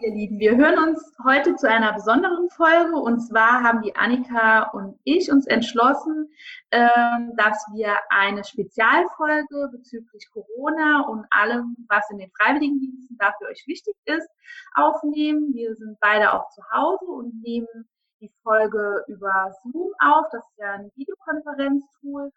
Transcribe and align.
ihr 0.00 0.12
Lieben, 0.12 0.38
wir 0.38 0.56
hören 0.56 0.78
uns 0.78 1.12
heute 1.24 1.56
zu 1.56 1.68
einer 1.68 1.92
besonderen 1.92 2.48
Folge 2.50 2.96
und 2.96 3.20
zwar 3.20 3.62
haben 3.62 3.82
die 3.82 3.94
Annika 3.94 4.70
und 4.70 4.98
ich 5.04 5.30
uns 5.30 5.46
entschlossen, 5.46 6.28
ähm, 6.70 7.32
dass 7.36 7.64
wir 7.72 7.96
eine 8.08 8.44
Spezialfolge 8.44 9.68
bezüglich 9.72 10.28
Corona 10.32 11.02
und 11.08 11.26
allem, 11.30 11.76
was 11.88 12.08
in 12.10 12.18
den 12.18 12.30
Freiwilligendiensten 12.32 13.16
da 13.18 13.32
für 13.38 13.46
euch 13.46 13.64
wichtig 13.66 13.94
ist, 14.04 14.28
aufnehmen. 14.74 15.52
Wir 15.54 15.74
sind 15.74 15.98
beide 16.00 16.32
auch 16.32 16.48
zu 16.50 16.62
Hause 16.72 17.06
und 17.06 17.42
nehmen 17.42 17.88
die 18.20 18.32
Folge 18.42 19.04
über 19.06 19.52
Zoom 19.62 19.92
auf. 20.00 20.26
Das 20.32 20.44
ist 20.44 20.58
ja 20.58 20.72
ein 20.72 20.90
Videokonferenztool 20.96 22.30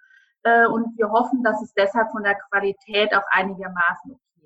äh, 0.43 0.67
und 0.67 0.97
wir 0.97 1.09
hoffen, 1.09 1.43
dass 1.43 1.61
es 1.61 1.73
deshalb 1.73 2.11
von 2.11 2.23
der 2.23 2.35
Qualität 2.49 3.15
auch 3.15 3.25
einigermaßen 3.31 4.11
okay 4.11 4.36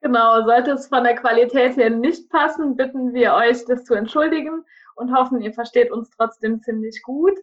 Genau, 0.00 0.44
sollte 0.44 0.72
es 0.72 0.88
von 0.88 1.04
der 1.04 1.16
Qualität 1.16 1.76
her 1.76 1.90
nicht 1.90 2.28
passen, 2.30 2.76
bitten 2.76 3.12
wir 3.12 3.34
euch, 3.34 3.64
das 3.64 3.84
zu 3.84 3.94
entschuldigen 3.94 4.64
und 4.94 5.14
hoffen, 5.14 5.40
ihr 5.40 5.52
versteht 5.52 5.90
uns 5.90 6.10
trotzdem 6.10 6.60
ziemlich 6.62 7.02
gut. 7.02 7.34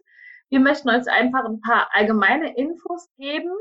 Wir 0.50 0.60
möchten 0.60 0.88
euch 0.88 1.08
einfach 1.08 1.44
ein 1.44 1.60
paar 1.60 1.88
allgemeine 1.92 2.56
Infos 2.56 3.08
geben. 3.16 3.52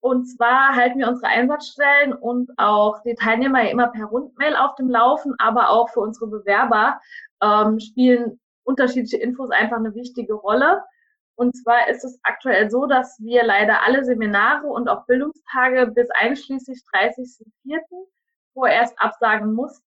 Und 0.00 0.26
zwar 0.26 0.76
halten 0.76 1.00
wir 1.00 1.08
unsere 1.08 1.26
Einsatzstellen 1.26 2.12
und 2.12 2.50
auch 2.56 3.02
die 3.02 3.16
Teilnehmer 3.16 3.64
ja 3.64 3.70
immer 3.70 3.88
per 3.88 4.06
Rundmail 4.06 4.54
auf 4.54 4.76
dem 4.76 4.88
Laufen, 4.88 5.34
aber 5.38 5.70
auch 5.70 5.88
für 5.90 6.00
unsere 6.00 6.28
Bewerber 6.28 7.00
ähm, 7.42 7.80
spielen 7.80 8.38
unterschiedliche 8.62 9.16
Infos 9.16 9.50
einfach 9.50 9.78
eine 9.78 9.94
wichtige 9.94 10.34
Rolle. 10.34 10.84
Und 11.34 11.56
zwar 11.56 11.88
ist 11.88 12.04
es 12.04 12.20
aktuell 12.22 12.70
so, 12.70 12.86
dass 12.86 13.18
wir 13.20 13.42
leider 13.42 13.82
alle 13.82 14.04
Seminare 14.04 14.66
und 14.66 14.88
auch 14.88 15.06
Bildungstage 15.06 15.86
bis 15.88 16.08
einschließlich 16.10 16.82
30.04 16.94 17.80
vorerst 18.58 19.00
absagen 19.00 19.52
mussten. 19.52 19.84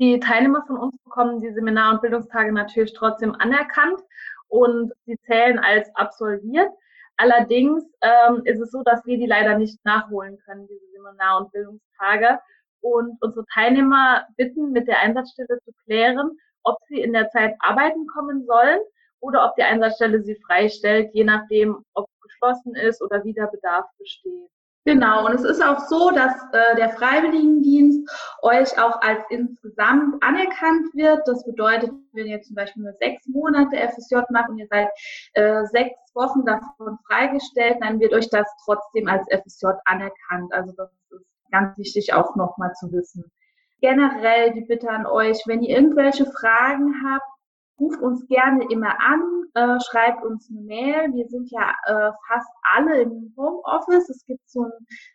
Die 0.00 0.18
Teilnehmer 0.18 0.64
von 0.66 0.76
uns 0.76 0.96
bekommen 1.04 1.40
die 1.40 1.52
Seminar- 1.52 1.94
und 1.94 2.02
Bildungstage 2.02 2.52
natürlich 2.52 2.94
trotzdem 2.94 3.34
anerkannt 3.36 4.00
und 4.48 4.92
sie 5.06 5.16
zählen 5.26 5.58
als 5.60 5.94
absolviert. 5.94 6.70
Allerdings 7.16 7.84
ähm, 8.00 8.42
ist 8.44 8.60
es 8.60 8.72
so, 8.72 8.82
dass 8.82 9.04
wir 9.06 9.18
die 9.18 9.26
leider 9.26 9.56
nicht 9.56 9.78
nachholen 9.84 10.38
können, 10.44 10.66
diese 10.66 10.86
Seminar- 10.92 11.42
und 11.42 11.52
Bildungstage. 11.52 12.40
Und 12.80 13.18
unsere 13.20 13.44
Teilnehmer 13.52 14.26
bitten, 14.36 14.72
mit 14.72 14.88
der 14.88 14.98
Einsatzstelle 15.00 15.60
zu 15.64 15.72
klären, 15.84 16.30
ob 16.64 16.78
sie 16.88 17.00
in 17.00 17.12
der 17.12 17.28
Zeit 17.28 17.54
arbeiten 17.60 18.06
kommen 18.06 18.46
sollen 18.46 18.80
oder 19.20 19.44
ob 19.46 19.54
die 19.54 19.62
Einsatzstelle 19.62 20.22
sie 20.22 20.40
freistellt, 20.46 21.10
je 21.12 21.24
nachdem, 21.24 21.84
ob 21.94 22.08
es 22.08 22.20
geschlossen 22.22 22.74
ist 22.74 23.02
oder 23.02 23.22
wieder 23.22 23.46
Bedarf 23.48 23.86
besteht. 23.98 24.48
Genau, 24.90 25.24
und 25.24 25.34
es 25.34 25.44
ist 25.44 25.62
auch 25.62 25.78
so, 25.86 26.10
dass 26.10 26.34
äh, 26.52 26.74
der 26.74 26.88
Freiwilligendienst 26.90 28.10
euch 28.42 28.76
auch 28.76 29.00
als 29.02 29.20
insgesamt 29.28 30.20
anerkannt 30.20 30.92
wird. 30.94 31.20
Das 31.28 31.44
bedeutet, 31.44 31.92
wenn 32.12 32.26
ihr 32.26 32.42
zum 32.42 32.56
Beispiel 32.56 32.82
nur 32.82 32.94
sechs 32.94 33.24
Monate 33.28 33.76
FSJ 33.76 34.16
macht 34.30 34.48
und 34.48 34.58
ihr 34.58 34.66
seid 34.66 34.88
äh, 35.34 35.64
sechs 35.66 35.94
Wochen 36.14 36.44
davon 36.44 36.98
freigestellt, 37.06 37.76
dann 37.80 38.00
wird 38.00 38.12
euch 38.12 38.28
das 38.30 38.48
trotzdem 38.64 39.06
als 39.06 39.24
FSJ 39.30 39.66
anerkannt. 39.84 40.52
Also 40.52 40.72
das 40.76 40.90
ist 41.10 41.24
ganz 41.52 41.78
wichtig 41.78 42.12
auch 42.12 42.34
nochmal 42.34 42.72
zu 42.72 42.90
wissen. 42.90 43.30
Generell 43.80 44.52
die 44.54 44.62
Bitte 44.62 44.90
an 44.90 45.06
euch, 45.06 45.38
wenn 45.46 45.62
ihr 45.62 45.76
irgendwelche 45.76 46.26
Fragen 46.26 46.94
habt, 47.06 47.29
ruft 47.80 48.00
uns 48.02 48.26
gerne 48.28 48.64
immer 48.70 48.94
an, 49.00 49.44
äh, 49.54 49.80
schreibt 49.80 50.24
uns 50.24 50.48
eine 50.50 50.60
Mail. 50.60 51.12
Wir 51.14 51.26
sind 51.28 51.50
ja 51.50 51.72
äh, 51.86 52.12
fast 52.28 52.48
alle 52.74 53.02
im 53.02 53.32
Homeoffice. 53.36 54.08
Es 54.10 54.24
gibt 54.26 54.48
so 54.48 54.64
eine 54.64 54.72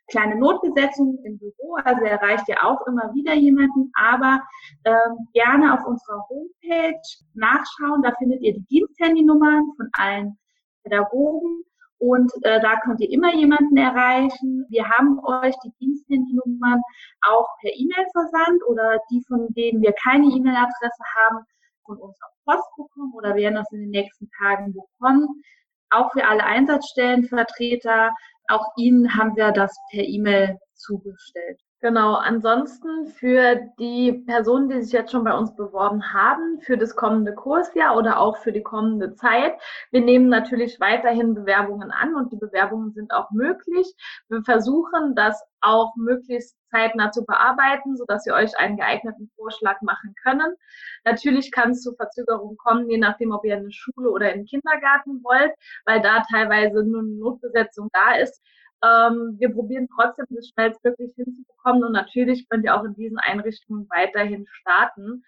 kleine 0.07 0.35
Notbesetzung 0.37 1.19
im 1.23 1.37
Büro, 1.37 1.75
also 1.83 2.03
erreicht 2.03 2.49
ihr 2.49 2.63
auch 2.65 2.85
immer 2.87 3.13
wieder 3.13 3.33
jemanden, 3.35 3.91
aber 3.95 4.41
ähm, 4.83 5.27
gerne 5.33 5.73
auf 5.73 5.85
unserer 5.85 6.25
Homepage 6.27 7.01
nachschauen. 7.35 8.01
Da 8.01 8.11
findet 8.17 8.41
ihr 8.41 8.53
die 8.53 8.65
Diensthandynummern 8.65 9.71
von 9.77 9.89
allen 9.93 10.37
Pädagogen. 10.83 11.63
Und 11.97 12.31
äh, 12.41 12.59
da 12.59 12.79
könnt 12.81 12.99
ihr 12.99 13.09
immer 13.09 13.33
jemanden 13.33 13.77
erreichen. 13.77 14.65
Wir 14.69 14.87
haben 14.89 15.17
euch 15.23 15.55
die 15.63 15.71
Diensthandynummern 15.79 16.81
auch 17.21 17.47
per 17.61 17.71
E-Mail 17.73 18.05
versandt 18.11 18.61
oder 18.67 18.99
die, 19.09 19.23
von 19.27 19.47
denen 19.53 19.81
wir 19.81 19.93
keine 19.93 20.25
E-Mail-Adresse 20.25 21.03
haben, 21.15 21.45
von 21.85 21.97
uns 21.97 22.17
auf 22.21 22.31
Post 22.45 22.69
bekommen 22.75 23.13
oder 23.13 23.35
werden 23.35 23.55
das 23.55 23.71
in 23.71 23.81
den 23.81 23.89
nächsten 23.91 24.29
Tagen 24.39 24.73
bekommen. 24.73 25.43
Auch 25.89 26.11
für 26.11 26.25
alle 26.25 26.43
Einsatzstellenvertreter, 26.43 28.11
auch 28.47 28.65
Ihnen 28.77 29.15
haben 29.15 29.35
wir 29.35 29.51
das 29.51 29.75
per 29.91 30.03
E-Mail 30.03 30.57
zugestellt. 30.73 31.59
Genau, 31.85 32.15
ansonsten 32.15 33.05
für 33.05 33.57
die 33.77 34.11
Personen, 34.25 34.69
die 34.69 34.81
sich 34.81 34.91
jetzt 34.91 35.11
schon 35.11 35.23
bei 35.23 35.37
uns 35.37 35.55
beworben 35.55 36.13
haben, 36.13 36.59
für 36.61 36.79
das 36.79 36.95
kommende 36.95 37.35
Kursjahr 37.35 37.95
oder 37.95 38.19
auch 38.19 38.37
für 38.37 38.51
die 38.51 38.63
kommende 38.63 39.13
Zeit, 39.13 39.53
wir 39.91 40.01
nehmen 40.01 40.27
natürlich 40.27 40.79
weiterhin 40.79 41.35
Bewerbungen 41.35 41.91
an 41.91 42.15
und 42.15 42.33
die 42.33 42.37
Bewerbungen 42.37 42.91
sind 42.93 43.13
auch 43.13 43.29
möglich. 43.29 43.85
Wir 44.29 44.41
versuchen 44.41 45.13
das 45.13 45.39
auch 45.61 45.95
möglichst 45.95 46.57
zeitnah 46.71 47.11
zu 47.11 47.23
bearbeiten, 47.23 47.95
sodass 47.97 48.25
ihr 48.25 48.33
euch 48.33 48.57
einen 48.57 48.77
geeigneten 48.77 49.29
Vorschlag 49.35 49.79
machen 49.83 50.15
können. 50.23 50.55
Natürlich 51.03 51.51
kann 51.51 51.69
es 51.69 51.83
zu 51.83 51.93
Verzögerungen 51.93 52.57
kommen, 52.57 52.89
je 52.89 52.97
nachdem, 52.97 53.31
ob 53.31 53.45
ihr 53.45 53.53
in 53.53 53.59
eine 53.59 53.71
Schule 53.71 54.09
oder 54.09 54.33
in 54.33 54.39
den 54.39 54.47
Kindergarten 54.47 55.23
wollt, 55.23 55.53
weil 55.85 56.01
da 56.01 56.23
teilweise 56.31 56.83
nur 56.83 57.01
eine 57.01 57.09
Notbesetzung 57.09 57.89
da 57.93 58.15
ist. 58.15 58.41
Ähm, 58.83 59.35
wir 59.39 59.53
probieren 59.53 59.87
trotzdem, 59.95 60.25
das 60.29 60.49
schnellstmöglich 60.49 61.13
hinzubekommen 61.15 61.83
und 61.83 61.93
natürlich 61.93 62.47
könnt 62.49 62.65
ihr 62.65 62.75
auch 62.75 62.83
in 62.83 62.93
diesen 62.95 63.17
Einrichtungen 63.17 63.87
weiterhin 63.89 64.45
starten. 64.47 65.23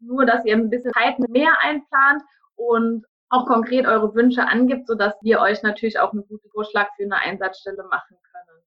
Nur, 0.00 0.24
dass 0.26 0.44
ihr 0.44 0.56
ein 0.56 0.70
bisschen 0.70 0.92
Zeit 0.92 1.18
mehr 1.18 1.52
einplant 1.60 2.22
und 2.56 3.04
auch 3.28 3.46
konkret 3.46 3.86
eure 3.86 4.14
Wünsche 4.14 4.46
angibt, 4.46 4.86
sodass 4.86 5.14
wir 5.22 5.40
euch 5.40 5.62
natürlich 5.62 5.98
auch 5.98 6.12
einen 6.12 6.26
guten 6.26 6.48
Vorschlag 6.50 6.88
für 6.96 7.04
eine 7.04 7.16
Einsatzstelle 7.16 7.84
machen 7.90 8.16
können. 8.30 8.62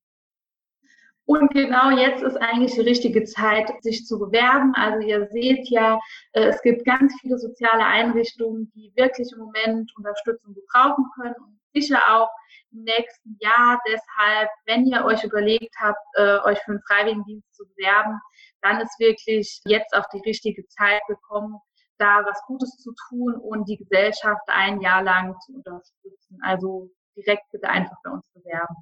Und 1.27 1.51
genau 1.51 1.89
jetzt 1.89 2.21
ist 2.21 2.37
eigentlich 2.37 2.73
die 2.73 2.81
richtige 2.81 3.23
Zeit, 3.23 3.71
sich 3.81 4.05
zu 4.05 4.19
bewerben. 4.19 4.73
Also 4.75 5.05
ihr 5.07 5.27
seht 5.27 5.69
ja, 5.69 5.99
äh, 6.33 6.45
es 6.45 6.61
gibt 6.61 6.85
ganz 6.85 7.13
viele 7.19 7.37
soziale 7.37 7.83
Einrichtungen, 7.83 8.71
die 8.75 8.91
wirklich 8.95 9.31
im 9.33 9.39
Moment 9.39 9.91
Unterstützung 9.97 10.53
gebrauchen 10.53 11.05
können 11.15 11.54
sicher 11.75 12.01
auch 12.09 12.29
im 12.71 12.83
nächsten 12.83 13.37
Jahr. 13.39 13.79
Deshalb, 13.87 14.49
wenn 14.65 14.85
ihr 14.85 15.03
euch 15.05 15.23
überlegt 15.23 15.75
habt, 15.79 15.99
äh, 16.15 16.39
euch 16.39 16.59
für 16.59 16.71
einen 16.71 16.81
Freiwilligendienst 16.87 17.53
zu 17.53 17.65
bewerben, 17.67 18.19
dann 18.61 18.81
ist 18.81 18.99
wirklich 18.99 19.61
jetzt 19.65 19.93
auch 19.93 20.05
die 20.13 20.21
richtige 20.25 20.65
Zeit 20.67 21.01
gekommen, 21.07 21.59
da 21.97 22.23
was 22.25 22.41
Gutes 22.47 22.71
zu 22.77 22.93
tun 23.07 23.35
und 23.35 23.69
die 23.69 23.77
Gesellschaft 23.77 24.43
ein 24.47 24.81
Jahr 24.81 25.03
lang 25.03 25.35
zu 25.41 25.53
unterstützen. 25.53 26.39
Also 26.43 26.89
direkt 27.15 27.43
bitte 27.51 27.69
einfach 27.69 27.95
bei 28.03 28.11
uns 28.11 28.27
bewerben. 28.33 28.75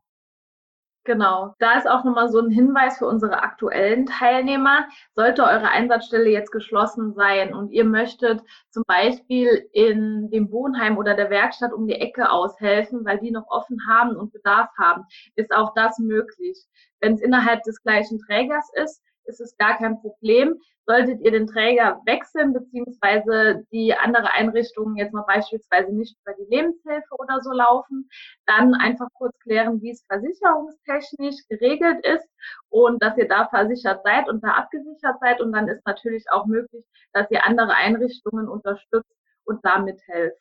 Genau, 1.06 1.54
da 1.60 1.78
ist 1.78 1.86
auch 1.86 2.06
nochmal 2.06 2.30
so 2.30 2.40
ein 2.40 2.50
Hinweis 2.50 2.98
für 2.98 3.08
unsere 3.08 3.44
aktuellen 3.44 4.06
Teilnehmer. 4.06 4.88
Sollte 5.16 5.44
eure 5.44 5.68
Einsatzstelle 5.70 6.30
jetzt 6.30 6.52
geschlossen 6.52 7.14
sein 7.14 7.54
und 7.54 7.72
ihr 7.72 7.84
möchtet 7.84 8.42
zum 8.70 8.84
Beispiel 8.88 9.68
in 9.74 10.30
dem 10.32 10.50
Wohnheim 10.50 10.98
oder 10.98 11.14
der 11.14 11.30
Werkstatt 11.30 11.74
um 11.74 11.88
die 11.88 11.96
Ecke 11.96 12.32
aushelfen, 12.32 13.04
weil 13.04 13.20
die 13.20 13.32
noch 13.32 13.48
offen 13.50 13.80
haben 13.86 14.16
und 14.16 14.32
Bedarf 14.32 14.70
haben, 14.80 15.04
ist 15.36 15.54
auch 15.54 15.74
das 15.74 16.00
möglich. 16.00 16.58
Wenn 17.02 17.16
es 17.16 17.22
innerhalb 17.22 17.64
des 17.64 17.82
gleichen 17.84 18.20
Trägers 18.20 18.70
ist, 18.82 19.02
ist 19.26 19.42
es 19.42 19.56
gar 19.58 19.78
kein 19.78 20.00
Problem. 20.02 20.60
Solltet 20.86 21.22
ihr 21.22 21.32
den 21.32 21.48
Träger 21.48 22.02
wechseln, 22.06 22.54
beziehungsweise 22.54 23.66
die 23.72 23.94
andere 23.94 24.32
Einrichtung 24.34 24.98
jetzt 24.98 25.14
mal 25.14 25.24
beispielsweise 25.24 25.94
nicht 25.94 26.18
über 26.22 26.36
die 26.36 26.54
Lebenshilfe 26.54 27.16
oder 27.18 27.40
so 27.42 27.52
laufen, 27.52 28.10
dann 28.46 28.74
einfach 28.74 29.08
kurz 29.14 29.38
klären, 29.40 29.82
wie 29.82 29.92
es 29.92 30.04
versicherungstechnisch 30.08 31.48
geregelt 31.48 32.06
ist 32.06 32.28
und 32.70 33.02
dass 33.02 33.18
ihr 33.18 33.28
da 33.28 33.48
versichert 33.48 34.04
seid 34.04 34.30
und 34.30 34.44
da 34.44 34.50
abgesichert 34.50 35.20
seid. 35.22 35.40
Und 35.40 35.54
dann 35.54 35.70
ist 35.70 35.86
natürlich 35.86 36.26
auch 36.32 36.46
möglich, 36.46 36.84
dass 37.14 37.32
ihr 37.32 37.46
andere 37.46 37.74
Einrichtungen 37.74 38.50
unterstützt 38.50 39.16
und 39.46 39.64
damit 39.64 40.02
helft 40.08 40.38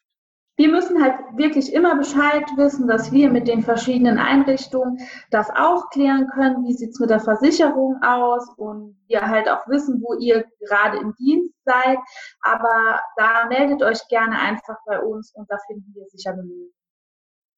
wir 0.63 0.71
müssen 0.71 1.03
halt 1.03 1.17
wirklich 1.37 1.73
immer 1.73 1.97
Bescheid 1.97 2.45
wissen, 2.55 2.87
dass 2.87 3.11
wir 3.11 3.31
mit 3.31 3.49
den 3.49 3.63
verschiedenen 3.63 4.19
Einrichtungen 4.19 5.01
das 5.33 5.51
auch 5.51 5.91
klären 5.91 6.29
können. 6.29 6.65
Wie 6.65 6.73
sieht's 6.73 7.01
mit 7.01 7.11
der 7.11 7.19
Versicherung 7.19 8.01
aus? 8.01 8.49
Und 8.57 8.97
wir 9.09 9.23
halt 9.23 9.51
auch 9.51 9.67
wissen, 9.67 10.01
wo 10.01 10.15
ihr 10.15 10.45
gerade 10.61 10.99
im 10.99 11.17
Dienst 11.17 11.53
seid. 11.65 11.99
Aber 12.43 13.01
da 13.17 13.47
meldet 13.49 13.83
euch 13.83 14.07
gerne 14.07 14.39
einfach 14.39 14.77
bei 14.87 15.01
uns 15.01 15.35
und 15.35 15.51
da 15.51 15.57
finden 15.67 15.93
wir 15.97 16.07
sicher 16.07 16.31
eine 16.31 16.43
Lösung. 16.43 16.71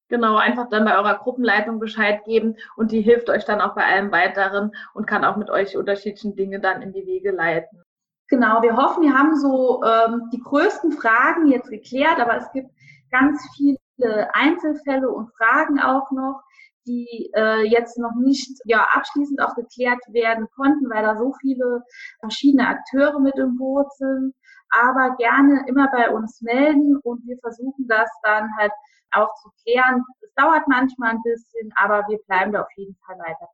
Genau, 0.08 0.36
einfach 0.36 0.70
dann 0.70 0.86
bei 0.86 0.96
eurer 0.96 1.18
Gruppenleitung 1.18 1.80
Bescheid 1.80 2.24
geben 2.24 2.56
und 2.76 2.90
die 2.90 3.02
hilft 3.02 3.28
euch 3.28 3.44
dann 3.44 3.60
auch 3.60 3.74
bei 3.74 3.84
allem 3.84 4.12
weiteren 4.12 4.70
und 4.94 5.06
kann 5.06 5.26
auch 5.26 5.36
mit 5.36 5.50
euch 5.50 5.76
unterschiedlichen 5.76 6.36
Dinge 6.36 6.58
dann 6.58 6.80
in 6.80 6.94
die 6.94 7.04
Wege 7.04 7.32
leiten. 7.32 7.84
Genau, 8.28 8.62
wir 8.62 8.76
hoffen, 8.76 9.02
wir 9.02 9.12
haben 9.12 9.36
so 9.36 9.82
ähm, 9.84 10.30
die 10.32 10.40
größten 10.40 10.92
Fragen 10.92 11.46
jetzt 11.48 11.68
geklärt, 11.68 12.18
aber 12.18 12.38
es 12.38 12.50
gibt 12.52 12.70
ganz 13.14 13.40
viele 13.56 14.34
Einzelfälle 14.34 15.08
und 15.08 15.30
Fragen 15.36 15.80
auch 15.80 16.10
noch, 16.10 16.42
die 16.86 17.30
äh, 17.34 17.62
jetzt 17.62 17.96
noch 17.98 18.14
nicht 18.20 18.60
ja, 18.64 18.86
abschließend 18.92 19.40
auch 19.40 19.54
geklärt 19.54 20.00
werden 20.08 20.46
konnten, 20.56 20.90
weil 20.90 21.02
da 21.02 21.16
so 21.16 21.32
viele 21.40 21.82
verschiedene 22.20 22.68
Akteure 22.68 23.20
mit 23.20 23.36
im 23.36 23.56
Boot 23.56 23.90
sind. 23.94 24.34
Aber 24.70 25.16
gerne 25.16 25.64
immer 25.68 25.88
bei 25.92 26.10
uns 26.10 26.40
melden 26.42 26.96
und 27.04 27.24
wir 27.26 27.38
versuchen 27.38 27.86
das 27.88 28.10
dann 28.22 28.48
halt 28.58 28.72
auch 29.12 29.32
zu 29.42 29.50
klären. 29.62 30.02
Es 30.20 30.34
dauert 30.34 30.66
manchmal 30.66 31.10
ein 31.10 31.22
bisschen, 31.22 31.72
aber 31.76 32.04
wir 32.08 32.18
bleiben 32.26 32.52
da 32.52 32.62
auf 32.62 32.72
jeden 32.76 32.96
Fall 33.06 33.18
weiter 33.18 33.48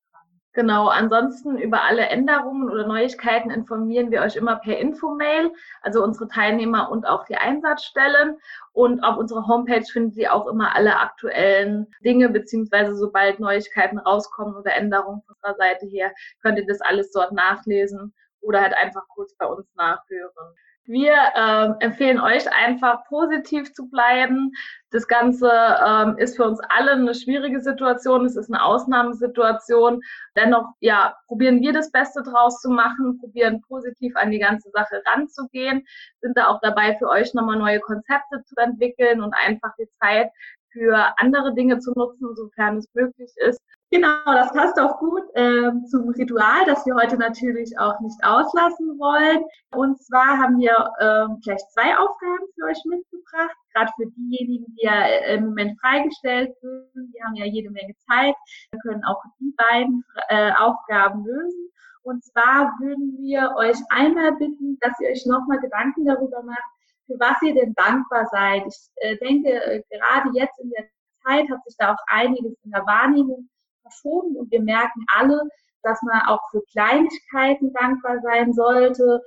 Genau, 0.53 0.89
ansonsten 0.89 1.59
über 1.59 1.83
alle 1.85 2.07
Änderungen 2.09 2.69
oder 2.71 2.85
Neuigkeiten 2.85 3.51
informieren 3.51 4.11
wir 4.11 4.23
euch 4.23 4.35
immer 4.35 4.57
per 4.57 4.79
Infomail, 4.79 5.53
also 5.81 6.03
unsere 6.03 6.27
Teilnehmer 6.27 6.91
und 6.91 7.07
auch 7.07 7.25
die 7.25 7.37
Einsatzstellen. 7.37 8.37
Und 8.73 9.01
auf 9.05 9.17
unserer 9.17 9.47
Homepage 9.47 9.85
findet 9.85 10.17
ihr 10.17 10.35
auch 10.35 10.49
immer 10.49 10.75
alle 10.75 10.99
aktuellen 10.99 11.87
Dinge, 12.05 12.31
beziehungsweise 12.31 12.97
sobald 12.97 13.39
Neuigkeiten 13.39 13.99
rauskommen 13.99 14.57
oder 14.57 14.75
Änderungen 14.75 15.23
von 15.23 15.37
unserer 15.37 15.55
Seite 15.55 15.87
her, 15.87 16.13
könnt 16.43 16.59
ihr 16.59 16.67
das 16.67 16.81
alles 16.81 17.13
dort 17.13 17.31
nachlesen 17.31 18.13
oder 18.41 18.61
halt 18.61 18.75
einfach 18.75 19.07
kurz 19.09 19.33
bei 19.37 19.47
uns 19.47 19.73
nachhören. 19.77 20.55
Wir 20.87 21.15
ähm, 21.37 21.77
empfehlen 21.81 22.19
euch 22.19 22.53
einfach 22.53 23.05
positiv 23.05 23.73
zu 23.73 23.89
bleiben. 23.89 24.53
Das 24.91 25.07
Ganze 25.07 25.49
ähm, 25.87 26.19
ist 26.19 26.37
für 26.37 26.45
uns 26.45 26.59
alle 26.69 26.93
eine 26.93 27.15
schwierige 27.15 27.61
Situation. 27.61 28.25
Es 28.25 28.35
ist 28.35 28.53
eine 28.53 28.65
Ausnahmesituation. 28.65 30.01
Dennoch, 30.37 30.65
ja, 30.81 31.17
probieren 31.29 31.61
wir 31.61 31.73
das 31.73 31.93
Beste 31.93 32.23
draus 32.23 32.61
zu 32.61 32.71
machen, 32.71 33.19
probieren 33.21 33.61
positiv 33.63 34.17
an 34.17 34.31
die 34.31 34.41
ganze 34.41 34.71
Sache 34.71 35.03
ranzugehen, 35.07 35.87
sind 36.21 36.37
da 36.37 36.49
auch 36.49 36.61
dabei, 36.61 36.97
für 36.97 37.09
euch 37.09 37.35
nochmal 37.35 37.59
neue 37.59 37.81
Konzepte 37.81 38.43
zu 38.45 38.57
entwickeln 38.57 39.21
und 39.21 39.33
einfach 39.35 39.73
die 39.79 39.89
Zeit 40.01 40.31
für 40.73 41.15
andere 41.19 41.55
Dinge 41.55 41.79
zu 41.79 41.93
nutzen, 41.93 42.35
sofern 42.35 42.79
es 42.79 42.89
möglich 42.95 43.31
ist. 43.37 43.61
Genau, 43.93 44.23
das 44.25 44.53
passt 44.53 44.79
auch 44.79 44.99
gut 45.01 45.25
ähm, 45.35 45.85
zum 45.87 46.11
Ritual, 46.11 46.65
das 46.65 46.87
wir 46.87 46.95
heute 46.95 47.17
natürlich 47.17 47.77
auch 47.77 47.99
nicht 47.99 48.23
auslassen 48.23 48.97
wollen. 49.01 49.43
Und 49.75 50.01
zwar 50.01 50.39
haben 50.39 50.61
wir 50.61 50.93
ähm, 51.01 51.41
gleich 51.43 51.59
zwei 51.75 51.99
Aufgaben 51.99 52.47
für 52.55 52.67
euch 52.67 52.79
mitgebracht, 52.85 53.57
gerade 53.75 53.91
für 53.97 54.07
diejenigen, 54.17 54.65
die 54.77 54.87
ja 54.87 55.03
äh, 55.03 55.35
im 55.35 55.47
Moment 55.47 55.77
freigestellt 55.81 56.55
sind. 56.61 57.13
Die 57.13 57.21
haben 57.25 57.35
ja 57.35 57.47
jede 57.47 57.69
Menge 57.71 57.97
Zeit, 58.07 58.37
wir 58.71 58.79
können 58.79 59.03
auch 59.05 59.21
die 59.41 59.53
beiden 59.57 60.05
äh, 60.29 60.53
Aufgaben 60.53 61.25
lösen. 61.25 61.73
Und 62.03 62.23
zwar 62.25 62.73
würden 62.79 63.19
wir 63.19 63.55
euch 63.57 63.79
einmal 63.89 64.37
bitten, 64.37 64.79
dass 64.83 65.01
ihr 65.01 65.09
euch 65.11 65.27
nochmal 65.27 65.59
Gedanken 65.59 66.05
darüber 66.05 66.45
macht, 66.45 66.71
für 67.07 67.19
was 67.19 67.43
ihr 67.43 67.55
denn 67.55 67.75
dankbar 67.75 68.29
seid. 68.31 68.63
Ich 68.69 68.79
äh, 69.03 69.17
denke, 69.17 69.51
äh, 69.51 69.83
gerade 69.91 70.31
jetzt 70.33 70.61
in 70.61 70.71
der 70.71 70.85
Zeit 71.27 71.51
hat 71.51 71.65
sich 71.65 71.75
da 71.77 71.93
auch 71.93 72.05
einiges 72.07 72.55
in 72.63 72.71
der 72.71 72.87
Wahrnehmung 72.87 73.49
verschoben 73.83 74.37
und 74.37 74.51
wir 74.51 74.63
merken 74.63 75.05
alle, 75.15 75.43
dass 75.83 76.01
man 76.03 76.21
auch 76.27 76.41
für 76.51 76.63
Kleinigkeiten 76.73 77.73
dankbar 77.73 78.21
sein 78.21 78.53
sollte, 78.53 79.21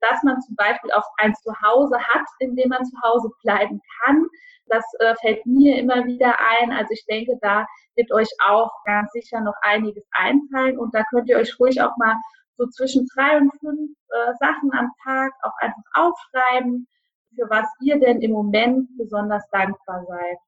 dass 0.00 0.22
man 0.22 0.40
zum 0.40 0.56
Beispiel 0.56 0.90
auch 0.92 1.06
ein 1.18 1.34
Zuhause 1.34 1.98
hat, 1.98 2.26
in 2.38 2.56
dem 2.56 2.68
man 2.68 2.84
zu 2.84 2.96
Hause 3.02 3.28
bleiben 3.42 3.80
kann. 4.02 4.26
Das 4.66 4.84
äh, 5.00 5.14
fällt 5.20 5.44
mir 5.46 5.78
immer 5.78 6.04
wieder 6.06 6.34
ein. 6.60 6.72
Also 6.72 6.92
ich 6.92 7.04
denke, 7.06 7.36
da 7.40 7.66
wird 7.96 8.12
euch 8.12 8.28
auch 8.46 8.70
ganz 8.84 9.10
sicher 9.12 9.40
noch 9.40 9.56
einiges 9.62 10.06
einfallen 10.12 10.78
und 10.78 10.94
da 10.94 11.02
könnt 11.10 11.28
ihr 11.28 11.38
euch 11.38 11.58
ruhig 11.58 11.80
auch 11.82 11.96
mal 11.96 12.14
so 12.56 12.66
zwischen 12.68 13.06
drei 13.14 13.38
und 13.38 13.50
fünf 13.58 13.90
äh, 14.10 14.32
Sachen 14.38 14.72
am 14.72 14.92
Tag 15.02 15.32
auch 15.42 15.56
einfach 15.60 15.82
aufschreiben, 15.94 16.86
für 17.34 17.48
was 17.48 17.66
ihr 17.80 17.98
denn 17.98 18.20
im 18.20 18.32
Moment 18.32 18.88
besonders 18.96 19.48
dankbar 19.50 20.04
seid. 20.06 20.38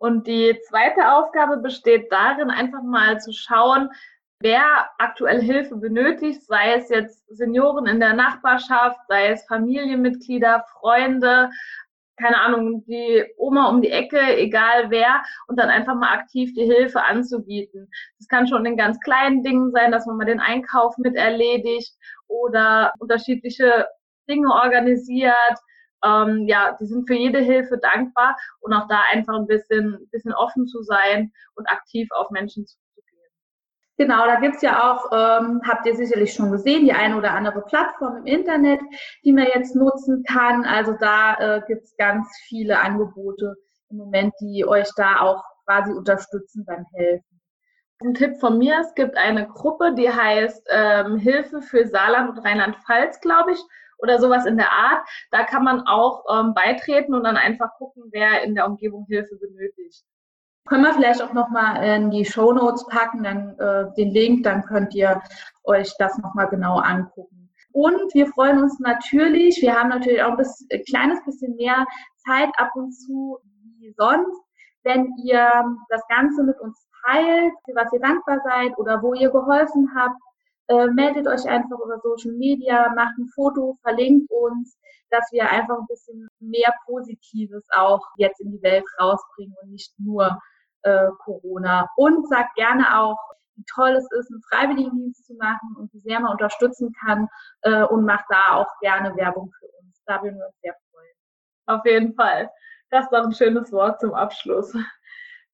Und 0.00 0.26
die 0.26 0.58
zweite 0.66 1.12
Aufgabe 1.12 1.58
besteht 1.58 2.10
darin, 2.10 2.48
einfach 2.48 2.82
mal 2.82 3.20
zu 3.20 3.34
schauen, 3.34 3.90
wer 4.40 4.88
aktuell 4.96 5.42
Hilfe 5.42 5.76
benötigt, 5.76 6.42
sei 6.46 6.72
es 6.72 6.88
jetzt 6.88 7.22
Senioren 7.28 7.86
in 7.86 8.00
der 8.00 8.14
Nachbarschaft, 8.14 8.98
sei 9.08 9.28
es 9.28 9.44
Familienmitglieder, 9.46 10.64
Freunde, 10.72 11.50
keine 12.16 12.40
Ahnung, 12.40 12.82
die 12.86 13.26
Oma 13.36 13.68
um 13.68 13.82
die 13.82 13.90
Ecke, 13.90 14.18
egal 14.38 14.90
wer, 14.90 15.22
und 15.48 15.58
dann 15.58 15.68
einfach 15.68 15.94
mal 15.94 16.14
aktiv 16.14 16.54
die 16.54 16.64
Hilfe 16.64 17.04
anzubieten. 17.04 17.90
Das 18.18 18.28
kann 18.28 18.48
schon 18.48 18.64
in 18.64 18.78
ganz 18.78 18.98
kleinen 19.00 19.42
Dingen 19.42 19.70
sein, 19.70 19.92
dass 19.92 20.06
man 20.06 20.16
mal 20.16 20.24
den 20.24 20.40
Einkauf 20.40 20.96
mit 20.96 21.14
erledigt 21.14 21.94
oder 22.26 22.94
unterschiedliche 23.00 23.86
Dinge 24.30 24.48
organisiert, 24.48 25.58
ähm, 26.04 26.46
ja, 26.46 26.76
die 26.80 26.86
sind 26.86 27.06
für 27.06 27.14
jede 27.14 27.40
Hilfe 27.40 27.78
dankbar 27.78 28.36
und 28.60 28.72
auch 28.72 28.86
da 28.88 29.02
einfach 29.12 29.34
ein 29.34 29.46
bisschen, 29.46 30.08
bisschen 30.10 30.32
offen 30.34 30.66
zu 30.66 30.82
sein 30.82 31.32
und 31.54 31.68
aktiv 31.70 32.08
auf 32.12 32.30
Menschen 32.30 32.66
zuzugehen. 32.66 32.80
Genau, 33.96 34.24
da 34.24 34.40
gibt's 34.40 34.62
ja 34.62 34.90
auch, 34.90 35.12
ähm, 35.12 35.60
habt 35.66 35.86
ihr 35.86 35.94
sicherlich 35.94 36.32
schon 36.32 36.50
gesehen, 36.50 36.86
die 36.86 36.92
eine 36.92 37.16
oder 37.16 37.32
andere 37.32 37.62
Plattform 37.62 38.16
im 38.16 38.26
Internet, 38.26 38.80
die 39.24 39.32
man 39.32 39.46
jetzt 39.54 39.76
nutzen 39.76 40.24
kann. 40.26 40.64
Also 40.64 40.92
da 40.92 41.34
äh, 41.34 41.62
gibt's 41.66 41.94
ganz 41.96 42.26
viele 42.48 42.80
Angebote 42.80 43.56
im 43.90 43.98
Moment, 43.98 44.32
die 44.40 44.64
euch 44.66 44.88
da 44.96 45.20
auch 45.20 45.44
quasi 45.66 45.92
unterstützen 45.92 46.64
beim 46.64 46.86
Helfen. 46.94 47.40
Ein 48.02 48.14
Tipp 48.14 48.40
von 48.40 48.56
mir, 48.56 48.80
es 48.80 48.94
gibt 48.94 49.18
eine 49.18 49.46
Gruppe, 49.46 49.94
die 49.94 50.08
heißt 50.08 50.66
ähm, 50.70 51.18
Hilfe 51.18 51.60
für 51.60 51.86
Saarland 51.86 52.30
und 52.30 52.38
Rheinland-Pfalz, 52.38 53.20
glaube 53.20 53.52
ich 53.52 53.60
oder 54.02 54.18
sowas 54.18 54.46
in 54.46 54.56
der 54.56 54.70
Art. 54.70 55.06
Da 55.30 55.44
kann 55.44 55.64
man 55.64 55.86
auch 55.86 56.24
ähm, 56.30 56.54
beitreten 56.54 57.14
und 57.14 57.24
dann 57.24 57.36
einfach 57.36 57.74
gucken, 57.78 58.04
wer 58.12 58.42
in 58.42 58.54
der 58.54 58.66
Umgebung 58.66 59.06
Hilfe 59.06 59.36
benötigt. 59.36 60.04
Können 60.66 60.84
wir 60.84 60.94
vielleicht 60.94 61.22
auch 61.22 61.32
nochmal 61.32 61.82
in 61.82 62.10
die 62.10 62.24
Show 62.24 62.52
Notes 62.52 62.86
packen, 62.86 63.22
dann 63.22 63.58
äh, 63.58 63.92
den 63.96 64.10
Link, 64.10 64.44
dann 64.44 64.62
könnt 64.64 64.94
ihr 64.94 65.20
euch 65.64 65.92
das 65.98 66.18
nochmal 66.18 66.48
genau 66.48 66.78
angucken. 66.78 67.50
Und 67.72 68.12
wir 68.14 68.26
freuen 68.26 68.60
uns 68.60 68.78
natürlich, 68.80 69.62
wir 69.62 69.74
haben 69.74 69.88
natürlich 69.88 70.22
auch 70.22 70.32
ein, 70.32 70.36
bisschen, 70.36 70.68
ein 70.72 70.82
kleines 70.84 71.24
bisschen 71.24 71.56
mehr 71.56 71.86
Zeit 72.26 72.50
ab 72.58 72.70
und 72.74 72.92
zu 72.92 73.38
wie 73.78 73.94
sonst, 73.96 74.42
wenn 74.82 75.14
ihr 75.22 75.64
das 75.88 76.06
Ganze 76.08 76.42
mit 76.42 76.58
uns 76.60 76.86
teilt, 77.04 77.52
für 77.64 77.74
was 77.74 77.92
ihr 77.92 78.00
dankbar 78.00 78.40
seid 78.44 78.76
oder 78.78 79.02
wo 79.02 79.14
ihr 79.14 79.30
geholfen 79.30 79.90
habt 79.94 80.20
äh, 80.70 80.86
meldet 80.86 81.26
euch 81.26 81.44
einfach 81.48 81.78
über 81.84 81.98
Social 81.98 82.32
Media, 82.32 82.92
macht 82.94 83.18
ein 83.18 83.28
Foto, 83.34 83.76
verlinkt 83.82 84.30
uns, 84.30 84.78
dass 85.10 85.28
wir 85.32 85.50
einfach 85.50 85.76
ein 85.76 85.86
bisschen 85.88 86.28
mehr 86.38 86.72
Positives 86.86 87.66
auch 87.74 88.00
jetzt 88.16 88.40
in 88.40 88.52
die 88.52 88.62
Welt 88.62 88.84
rausbringen 89.00 89.56
und 89.62 89.72
nicht 89.72 89.92
nur 89.98 90.38
äh, 90.82 91.08
Corona. 91.24 91.88
Und 91.96 92.28
sagt 92.28 92.54
gerne 92.54 93.00
auch, 93.00 93.18
wie 93.56 93.64
toll 93.74 93.90
es 93.90 94.08
ist, 94.12 94.30
einen 94.30 94.42
Freiwilligendienst 94.48 95.26
zu 95.26 95.34
machen 95.34 95.74
und 95.76 95.92
wie 95.92 95.98
sehr 95.98 96.20
man 96.20 96.32
unterstützen 96.32 96.94
kann 97.04 97.28
äh, 97.62 97.82
und 97.82 98.04
macht 98.04 98.26
da 98.28 98.54
auch 98.54 98.68
gerne 98.80 99.16
Werbung 99.16 99.52
für 99.58 99.66
uns. 99.82 100.00
Da 100.06 100.22
würden 100.22 100.38
wir 100.38 100.46
uns 100.46 100.60
sehr 100.62 100.76
freuen. 100.92 101.78
Auf 101.78 101.84
jeden 101.84 102.14
Fall. 102.14 102.48
Das 102.90 103.06
ist 103.06 103.12
doch 103.12 103.24
ein 103.24 103.34
schönes 103.34 103.72
Wort 103.72 104.00
zum 104.00 104.14
Abschluss. 104.14 104.72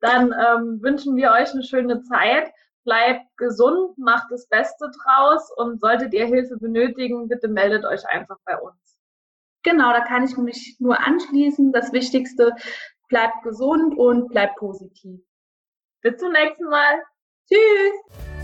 Dann 0.00 0.26
ähm, 0.32 0.82
wünschen 0.82 1.16
wir 1.16 1.32
euch 1.32 1.52
eine 1.52 1.62
schöne 1.62 2.02
Zeit 2.02 2.52
bleibt 2.86 3.26
gesund, 3.36 3.98
macht 3.98 4.28
das 4.30 4.48
Beste 4.48 4.90
draus 5.02 5.52
und 5.56 5.78
solltet 5.80 6.14
ihr 6.14 6.24
Hilfe 6.24 6.56
benötigen, 6.56 7.28
bitte 7.28 7.48
meldet 7.48 7.84
euch 7.84 8.08
einfach 8.08 8.38
bei 8.46 8.58
uns. 8.58 8.76
Genau, 9.62 9.92
da 9.92 10.00
kann 10.00 10.24
ich 10.24 10.36
mich 10.38 10.76
nur 10.78 10.98
anschließen. 10.98 11.72
Das 11.72 11.92
Wichtigste, 11.92 12.54
bleibt 13.08 13.42
gesund 13.42 13.96
und 13.98 14.28
bleibt 14.28 14.56
positiv. 14.56 15.20
Bis 16.02 16.16
zum 16.18 16.32
nächsten 16.32 16.64
Mal. 16.64 17.02
Tschüss. 17.48 18.35